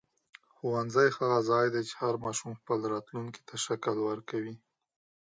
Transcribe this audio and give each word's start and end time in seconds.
ښوونځی 0.55 1.07
د 1.11 1.13
هغه 1.17 1.39
ځای 1.49 1.67
دی 1.73 1.81
چې 1.87 1.93
هر 2.01 2.15
ماشوم 2.25 2.51
خپل 2.59 2.79
راتلونکی 2.93 3.41
شکل 3.65 3.95
ورکوي. 4.09 4.55